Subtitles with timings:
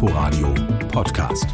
[0.00, 0.54] Inforadio
[0.92, 1.48] Podcast.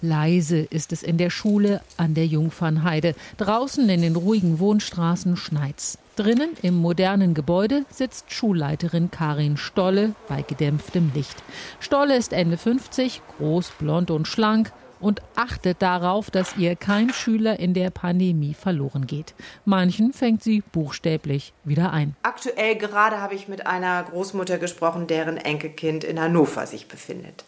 [0.00, 3.14] Leise ist es in der Schule an der Jungfernheide.
[3.36, 5.96] Draußen in den ruhigen Wohnstraßen schneit's.
[6.16, 11.40] Drinnen im modernen Gebäude sitzt Schulleiterin Karin Stolle bei gedämpftem Licht.
[11.78, 17.58] Stolle ist Ende 50, groß, blond und schlank und achtet darauf, dass ihr kein Schüler
[17.58, 19.34] in der Pandemie verloren geht.
[19.64, 22.16] Manchen fängt sie buchstäblich wieder ein.
[22.22, 27.44] Aktuell gerade habe ich mit einer Großmutter gesprochen, deren Enkelkind in Hannover sich befindet.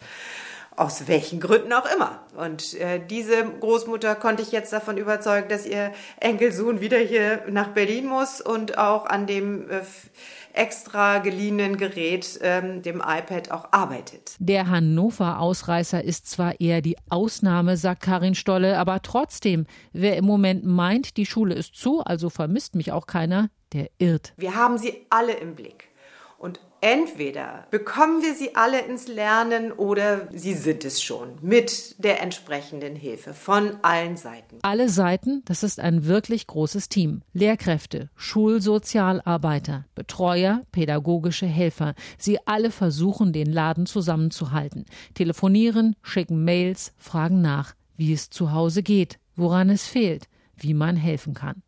[0.77, 2.19] Aus welchen Gründen auch immer.
[2.37, 7.67] Und äh, diese Großmutter konnte ich jetzt davon überzeugen, dass ihr Enkelsohn wieder hier nach
[7.69, 9.81] Berlin muss und auch an dem äh,
[10.53, 14.35] extra geliehenen Gerät, ähm, dem iPad, auch arbeitet.
[14.39, 20.65] Der Hannover-Ausreißer ist zwar eher die Ausnahme, sagt Karin Stolle, aber trotzdem, wer im Moment
[20.65, 24.33] meint, die Schule ist zu, also vermisst mich auch keiner, der irrt.
[24.37, 25.89] Wir haben sie alle im Blick.
[26.37, 32.21] Und entweder bekommen wir sie alle ins Lernen oder sie sind es schon mit der
[32.21, 34.57] entsprechenden Hilfe von allen Seiten.
[34.63, 37.21] Alle Seiten, das ist ein wirklich großes Team.
[37.33, 41.93] Lehrkräfte, Schulsozialarbeiter, Betreuer, pädagogische Helfer.
[42.17, 44.85] Sie alle versuchen, den Laden zusammenzuhalten.
[45.13, 50.95] Telefonieren, schicken Mails, fragen nach, wie es zu Hause geht, woran es fehlt, wie man
[50.95, 51.61] helfen kann.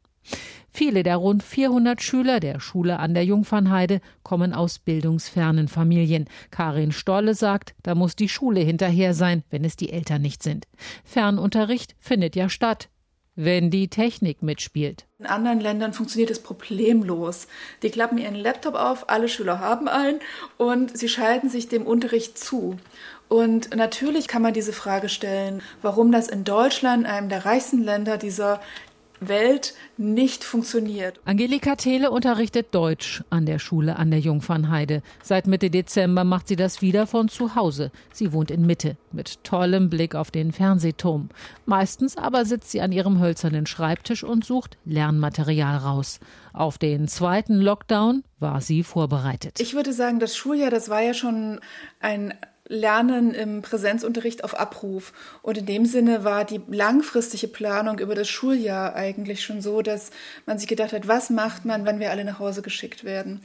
[0.73, 6.25] Viele der rund 400 Schüler der Schule an der Jungfernheide kommen aus bildungsfernen Familien.
[6.49, 10.65] Karin Stolle sagt, da muss die Schule hinterher sein, wenn es die Eltern nicht sind.
[11.03, 12.89] Fernunterricht findet ja statt
[13.35, 15.05] wenn die Technik mitspielt.
[15.17, 17.47] In anderen Ländern funktioniert es problemlos.
[17.81, 20.19] Die klappen ihren Laptop auf, alle Schüler haben einen
[20.57, 22.77] und sie schalten sich dem Unterricht zu.
[23.29, 28.17] Und natürlich kann man diese Frage stellen, warum das in Deutschland, einem der reichsten Länder
[28.17, 28.59] dieser
[29.19, 31.19] Welt nicht funktioniert.
[31.25, 35.01] Angelika Thele unterrichtet Deutsch an der Schule an der Jungfernheide.
[35.21, 37.91] Seit Mitte Dezember macht sie das wieder von zu Hause.
[38.11, 41.29] Sie wohnt in Mitte mit tollem Blick auf den Fernsehturm.
[41.65, 46.19] Meistens aber sitzt sie an ihrem hölzernen Schreibtisch und sucht Lernmaterial raus.
[46.53, 49.59] Auf den zweiten Lockdown war sie vorbereitet.
[49.59, 51.59] Ich würde sagen, das Schuljahr, das war ja schon
[51.99, 52.33] ein
[52.67, 55.11] Lernen im Präsenzunterricht auf Abruf.
[55.41, 60.11] Und in dem Sinne war die langfristige Planung über das Schuljahr eigentlich schon so, dass
[60.45, 63.41] man sich gedacht hat, was macht man, wenn wir alle nach Hause geschickt werden.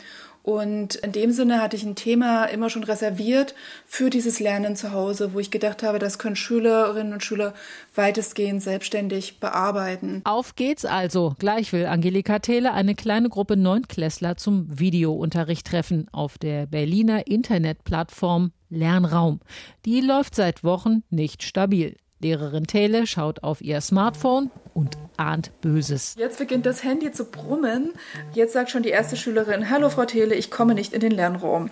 [0.48, 3.54] Und in dem Sinne hatte ich ein Thema immer schon reserviert
[3.84, 7.52] für dieses Lernen zu Hause, wo ich gedacht habe, das können Schülerinnen und Schüler
[7.94, 10.22] weitestgehend selbstständig bearbeiten.
[10.24, 11.34] Auf geht's also.
[11.38, 18.52] Gleich will Angelika Thele eine kleine Gruppe Neunklässler zum Videounterricht treffen auf der Berliner Internetplattform
[18.70, 19.40] Lernraum.
[19.84, 21.98] Die läuft seit Wochen nicht stabil.
[22.20, 26.14] Lehrerin Thele schaut auf ihr Smartphone und ahnt Böses.
[26.18, 27.92] Jetzt beginnt das Handy zu brummen.
[28.34, 31.70] Jetzt sagt schon die erste Schülerin, hallo Frau Thele, ich komme nicht in den Lernraum.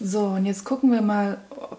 [0.00, 1.78] So, und jetzt gucken wir mal, ob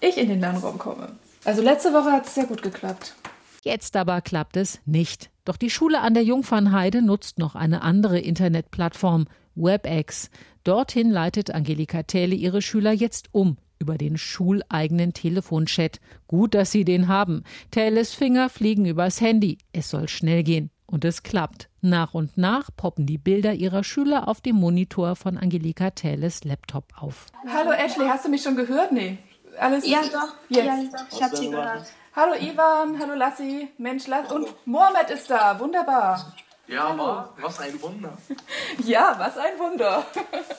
[0.00, 1.12] ich in den Lernraum komme.
[1.44, 3.14] Also letzte Woche hat es sehr gut geklappt.
[3.62, 5.30] Jetzt aber klappt es nicht.
[5.44, 10.30] Doch die Schule an der Jungfernheide nutzt noch eine andere Internetplattform, WebEx.
[10.64, 16.00] Dorthin leitet Angelika Thele ihre Schüler jetzt um über den schuleigenen Telefonchat.
[16.28, 17.42] Gut, dass Sie den haben.
[17.72, 19.58] Thales Finger fliegen übers Handy.
[19.72, 20.70] Es soll schnell gehen.
[20.86, 21.68] Und es klappt.
[21.80, 26.84] Nach und nach poppen die Bilder ihrer Schüler auf dem Monitor von Angelika Thales Laptop
[26.96, 27.26] auf.
[27.48, 28.92] Hallo Ashley, hast du mich schon gehört?
[28.92, 29.18] Nee.
[29.58, 30.34] Alles ja, doch.
[30.48, 30.66] Jetzt.
[30.66, 31.16] Ja, doch.
[31.16, 31.86] Ich habe sie gehört.
[32.14, 33.68] Hallo Ivan, hallo Lassi.
[33.78, 35.58] Mensch, Lass und Mohamed ist da.
[35.58, 36.34] Wunderbar.
[36.68, 37.24] Ja, hallo.
[37.40, 38.16] was ein Wunder.
[38.84, 40.06] ja, was ein Wunder.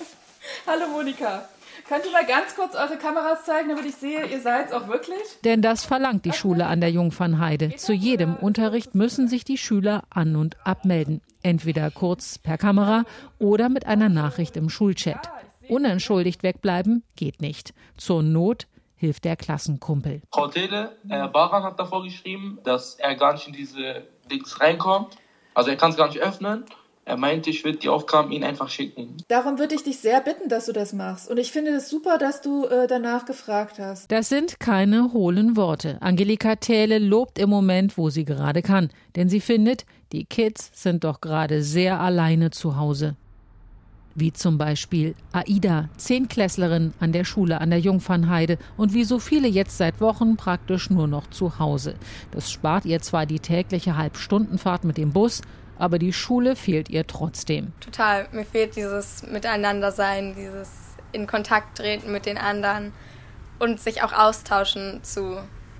[0.68, 1.48] hallo Monika.
[1.88, 4.88] Könnt ihr mal ganz kurz eure Kameras zeigen, damit ich sehe, ihr seid es auch
[4.88, 5.22] wirklich?
[5.44, 7.76] Denn das verlangt die Schule an der Jungfernheide.
[7.76, 11.22] Zu jedem Unterricht müssen sich die Schüler an- und abmelden.
[11.42, 13.04] Entweder kurz per Kamera
[13.40, 15.30] oder mit einer Nachricht im Schulchat.
[15.68, 17.74] Unentschuldigt wegbleiben geht nicht.
[17.98, 20.22] Zur Not hilft der Klassenkumpel.
[20.32, 25.18] Frau Tele, äh, Baran hat davor geschrieben, dass er gar nicht in diese Dings reinkommt.
[25.54, 26.66] Also er kann es gar nicht öffnen.
[27.06, 29.18] Er meinte, ich würde die Aufgaben Ihnen einfach schicken.
[29.28, 31.30] Darum würde ich dich sehr bitten, dass du das machst.
[31.30, 34.10] Und ich finde es super, dass du äh, danach gefragt hast.
[34.10, 35.98] Das sind keine hohlen Worte.
[36.02, 38.90] Angelika Thäle lobt im Moment, wo sie gerade kann.
[39.18, 43.18] Denn sie findet, die Kids sind doch gerade sehr alleine zu Hause.
[44.16, 49.48] Wie zum Beispiel Aida, Zehnklässlerin an der Schule an der Jungfernheide und wie so viele
[49.48, 51.96] jetzt seit Wochen praktisch nur noch zu Hause.
[52.30, 55.42] Das spart ihr zwar die tägliche Halbstundenfahrt mit dem Bus,
[55.78, 57.74] aber die Schule fehlt ihr trotzdem.
[57.80, 58.28] Total.
[58.32, 60.70] Mir fehlt dieses Miteinandersein, dieses
[61.12, 62.92] in Kontakt treten mit den anderen
[63.60, 65.38] und sich auch austauschen zu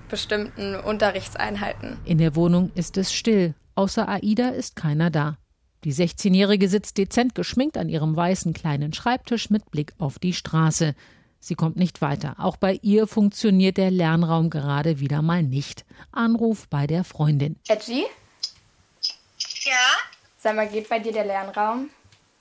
[0.08, 1.96] bestimmten Unterrichtseinheiten.
[2.04, 3.54] In der Wohnung ist es still.
[3.74, 5.36] Außer Aida ist keiner da.
[5.82, 10.94] Die 16-Jährige sitzt dezent geschminkt an ihrem weißen kleinen Schreibtisch mit Blick auf die Straße.
[11.40, 12.36] Sie kommt nicht weiter.
[12.38, 15.84] Auch bei ihr funktioniert der Lernraum gerade wieder mal nicht.
[16.10, 17.56] Anruf bei der Freundin.
[17.68, 18.04] Edgy?
[19.64, 19.86] Ja?
[20.38, 21.90] Sag mal, geht bei dir der Lernraum?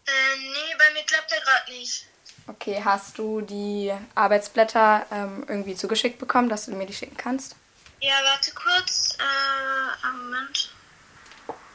[0.05, 2.05] Äh, nee, bei mir klappt der gerade nicht.
[2.47, 7.55] Okay, hast du die Arbeitsblätter ähm, irgendwie zugeschickt bekommen, dass du mir die schicken kannst?
[8.01, 9.17] Ja, warte kurz.
[9.17, 10.73] Äh, einen Moment.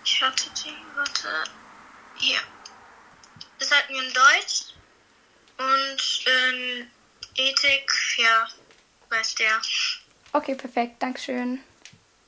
[0.04, 1.28] Ich hatte die, warte.
[2.16, 2.38] Hier.
[3.58, 4.74] Das hatten wir in Deutsch.
[5.56, 6.90] Und in
[7.36, 8.46] Ethik, ja,
[9.08, 9.60] weiß der.
[10.32, 11.02] Okay, perfekt.
[11.02, 11.64] Dankeschön.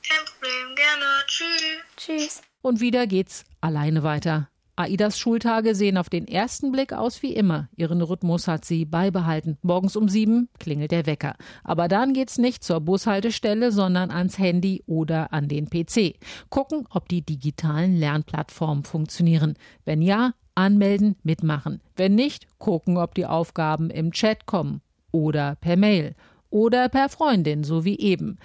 [0.07, 1.23] Kein Problem, gerne.
[1.27, 1.77] Tschüss.
[1.95, 2.41] Tschüss.
[2.61, 4.47] Und wieder geht's alleine weiter.
[4.75, 7.69] Aidas Schultage sehen auf den ersten Blick aus wie immer.
[7.75, 9.57] Ihren Rhythmus hat sie beibehalten.
[9.61, 11.35] Morgens um sieben klingelt der Wecker.
[11.63, 16.15] Aber dann geht's nicht zur Bushaltestelle, sondern ans Handy oder an den PC.
[16.49, 19.55] Gucken, ob die digitalen Lernplattformen funktionieren.
[19.85, 21.81] Wenn ja, anmelden, mitmachen.
[21.95, 24.81] Wenn nicht, gucken, ob die Aufgaben im Chat kommen
[25.11, 26.15] oder per Mail
[26.49, 28.37] oder per Freundin, so wie eben.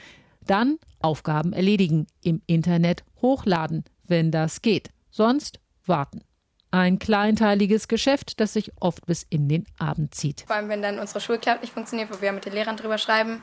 [0.44, 4.90] Dann Aufgaben erledigen, im Internet hochladen, wenn das geht.
[5.10, 6.22] Sonst warten.
[6.70, 10.44] Ein kleinteiliges Geschäft, das sich oft bis in den Abend zieht.
[10.46, 13.40] Vor allem, wenn dann unsere Schulcloud nicht funktioniert, wo wir mit den Lehrern drüber schreiben,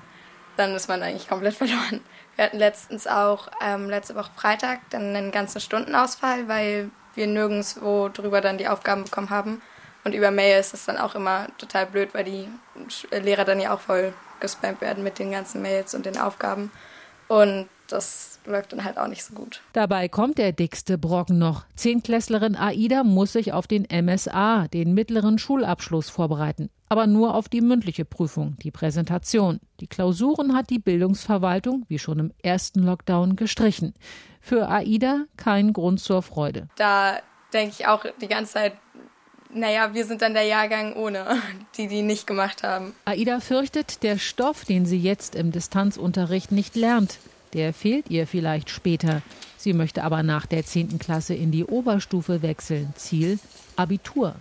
[0.58, 2.02] dann ist man eigentlich komplett verloren.
[2.36, 8.10] Wir hatten letztens auch ähm, letzte Woche Freitag dann einen ganzen Stundenausfall, weil wir nirgendwo
[8.10, 9.62] drüber dann die Aufgaben bekommen haben.
[10.04, 12.48] Und über Mail ist es dann auch immer total blöd, weil die
[13.12, 16.72] Lehrer dann ja auch voll gespammt werden mit den ganzen Mails und den Aufgaben.
[17.28, 19.62] Und das läuft dann halt auch nicht so gut.
[19.74, 21.66] Dabei kommt der dickste Brocken noch.
[21.76, 26.70] Zehnklässlerin Aida muss sich auf den MSA, den mittleren Schulabschluss, vorbereiten.
[26.90, 29.60] Aber nur auf die mündliche Prüfung, die Präsentation.
[29.80, 33.94] Die Klausuren hat die Bildungsverwaltung, wie schon im ersten Lockdown, gestrichen.
[34.42, 36.68] Für Aida kein Grund zur Freude.
[36.76, 37.20] Da
[37.54, 38.74] denke ich auch die ganze Zeit,
[39.52, 41.26] naja, wir sind dann der Jahrgang ohne,
[41.78, 42.96] die die nicht gemacht haben.
[43.06, 47.20] Aida fürchtet, der Stoff, den sie jetzt im Distanzunterricht nicht lernt,
[47.54, 49.22] der fehlt ihr vielleicht später.
[49.58, 51.00] Sie möchte aber nach der 10.
[51.00, 52.94] Klasse in die Oberstufe wechseln.
[52.96, 53.40] Ziel
[53.76, 54.36] Abitur.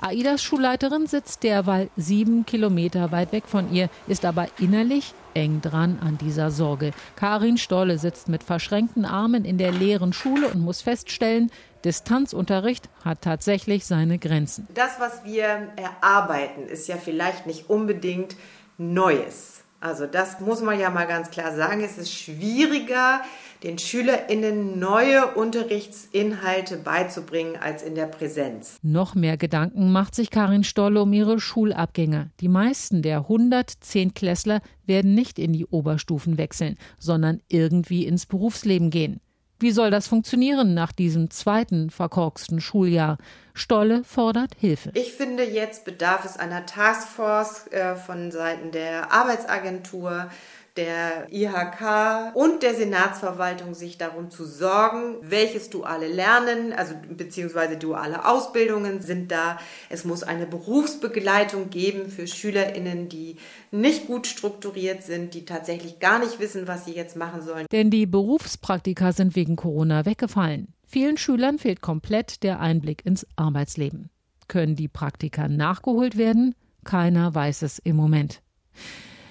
[0.00, 5.98] Aidas Schulleiterin sitzt derweil sieben Kilometer weit weg von ihr, ist aber innerlich eng dran
[6.00, 6.92] an dieser Sorge.
[7.16, 11.50] Karin Stolle sitzt mit verschränkten Armen in der leeren Schule und muss feststellen,
[11.84, 14.66] Distanzunterricht hat tatsächlich seine Grenzen.
[14.74, 18.36] Das, was wir erarbeiten, ist ja vielleicht nicht unbedingt
[18.78, 19.62] Neues.
[19.80, 21.82] Also das muss man ja mal ganz klar sagen.
[21.82, 23.20] Es ist schwieriger,
[23.62, 28.78] den SchülerInnen neue Unterrichtsinhalte beizubringen als in der Präsenz.
[28.82, 32.30] Noch mehr Gedanken macht sich Karin Stolle um ihre Schulabgänger.
[32.40, 38.90] Die meisten der 110 Klässler werden nicht in die Oberstufen wechseln, sondern irgendwie ins Berufsleben
[38.90, 39.20] gehen.
[39.60, 43.18] Wie soll das funktionieren nach diesem zweiten verkorksten Schuljahr?
[43.54, 44.92] Stolle fordert Hilfe.
[44.94, 50.30] Ich finde, jetzt bedarf es einer Taskforce äh, von Seiten der Arbeitsagentur,
[50.78, 58.24] der IHK und der Senatsverwaltung sich darum zu sorgen, welches duale Lernen, also beziehungsweise duale
[58.24, 59.58] Ausbildungen sind da.
[59.90, 63.36] Es muss eine Berufsbegleitung geben für SchülerInnen, die
[63.72, 67.66] nicht gut strukturiert sind, die tatsächlich gar nicht wissen, was sie jetzt machen sollen.
[67.72, 70.74] Denn die Berufspraktika sind wegen Corona weggefallen.
[70.86, 74.10] Vielen Schülern fehlt komplett der Einblick ins Arbeitsleben.
[74.46, 76.54] Können die Praktika nachgeholt werden?
[76.84, 78.40] Keiner weiß es im Moment.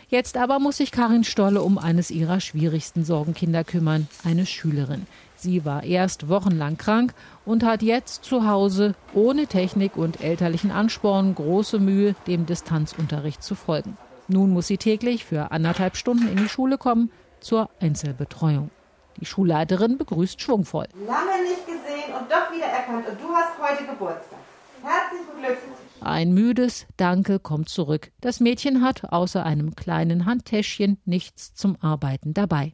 [0.09, 5.05] Jetzt aber muss sich Karin Stolle um eines ihrer schwierigsten Sorgenkinder kümmern, eine Schülerin.
[5.35, 11.35] Sie war erst wochenlang krank und hat jetzt zu Hause ohne Technik und elterlichen Ansporn
[11.35, 13.97] große Mühe, dem Distanzunterricht zu folgen.
[14.29, 17.11] Nun muss sie täglich für anderthalb Stunden in die Schule kommen
[17.41, 18.69] zur Einzelbetreuung.
[19.17, 20.87] Die Schulleiterin begrüßt schwungvoll.
[21.05, 23.09] Lange nicht gesehen und doch wieder erkannt.
[23.09, 24.39] Und du hast heute Geburtstag.
[24.83, 25.76] Herzlichen Glückwunsch.
[26.01, 28.11] Ein müdes Danke kommt zurück.
[28.21, 32.73] Das Mädchen hat außer einem kleinen Handtäschchen nichts zum Arbeiten dabei.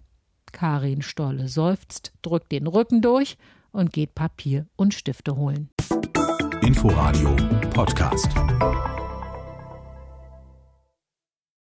[0.52, 3.38] Karin Stolle seufzt, drückt den Rücken durch
[3.72, 5.70] und geht Papier und Stifte holen.
[6.62, 7.36] Inforadio
[7.74, 8.30] Podcast.